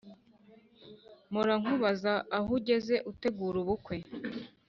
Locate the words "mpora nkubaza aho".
1.31-2.49